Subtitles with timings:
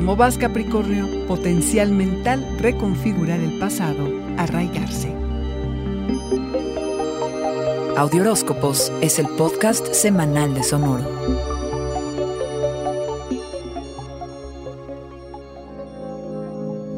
[0.00, 5.12] Como vas Capricornio, potencial mental, reconfigurar el pasado, arraigarse.
[7.98, 11.04] Audioróscopos es el podcast semanal de Sonoro.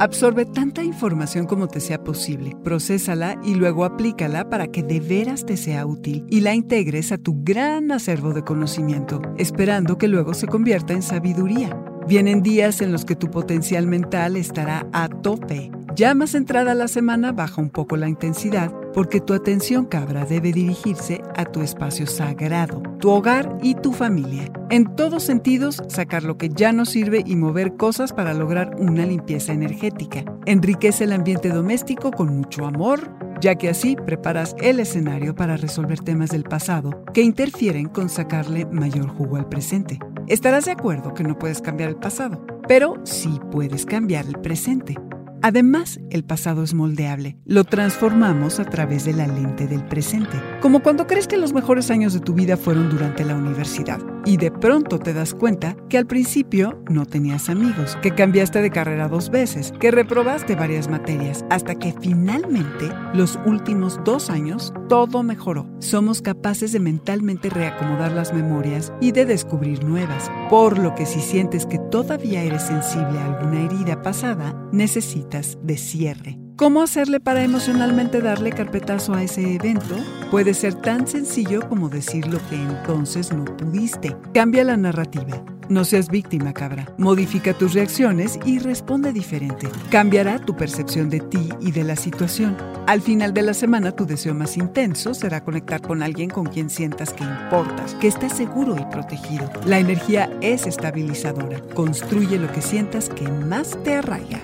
[0.00, 5.46] Absorbe tanta información como te sea posible, procésala y luego aplícala para que de veras
[5.46, 10.34] te sea útil y la integres a tu gran acervo de conocimiento, esperando que luego
[10.34, 11.87] se convierta en sabiduría.
[12.08, 15.70] Vienen días en los que tu potencial mental estará a tope.
[15.94, 20.52] Ya más entrada la semana baja un poco la intensidad porque tu atención cabra debe
[20.52, 24.50] dirigirse a tu espacio sagrado, tu hogar y tu familia.
[24.70, 29.04] En todos sentidos, sacar lo que ya no sirve y mover cosas para lograr una
[29.04, 30.24] limpieza energética.
[30.46, 36.00] Enriquece el ambiente doméstico con mucho amor, ya que así preparas el escenario para resolver
[36.00, 39.98] temas del pasado que interfieren con sacarle mayor jugo al presente.
[40.28, 44.94] Estarás de acuerdo que no puedes cambiar el pasado, pero sí puedes cambiar el presente.
[45.40, 47.38] Además, el pasado es moldeable.
[47.46, 50.38] Lo transformamos a través de la lente del presente.
[50.60, 54.36] Como cuando crees que los mejores años de tu vida fueron durante la universidad y
[54.36, 59.08] de pronto te das cuenta que al principio no tenías amigos, que cambiaste de carrera
[59.08, 65.66] dos veces, que reprobaste varias materias, hasta que finalmente los últimos dos años todo mejoró.
[65.78, 71.20] Somos capaces de mentalmente reacomodar las memorias y de descubrir nuevas, por lo que si
[71.20, 76.47] sientes que todavía eres sensible a alguna herida pasada, necesitas de cierre.
[76.58, 79.94] ¿Cómo hacerle para emocionalmente darle carpetazo a ese evento?
[80.28, 84.16] Puede ser tan sencillo como decir lo que entonces no pudiste.
[84.34, 85.40] Cambia la narrativa.
[85.68, 86.92] No seas víctima, cabra.
[86.98, 89.68] Modifica tus reacciones y responde diferente.
[89.88, 92.56] Cambiará tu percepción de ti y de la situación.
[92.88, 96.70] Al final de la semana, tu deseo más intenso será conectar con alguien con quien
[96.70, 99.48] sientas que importas, que estés seguro y protegido.
[99.64, 101.60] La energía es estabilizadora.
[101.74, 104.40] Construye lo que sientas que más te arraiga.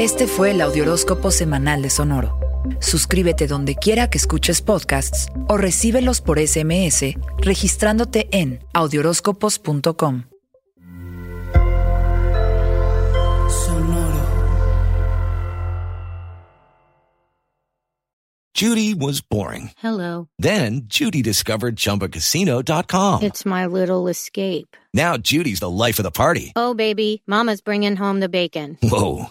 [0.00, 2.38] Este fue el Audioróscopo semanal de Sonoro.
[2.80, 10.22] Suscríbete donde quiera que escuches podcasts o recíbelos por SMS registrándote en audioróscopos.com.
[13.66, 14.20] Sonoro.
[18.54, 19.70] Judy was boring.
[19.82, 20.28] Hello.
[20.38, 23.22] Then Judy discovered ChumbaCasino.com.
[23.22, 24.78] It's my little escape.
[24.94, 26.52] Now Judy's the life of the party.
[26.56, 28.78] Oh, baby, Mama's bringing home the bacon.
[28.82, 29.30] Whoa,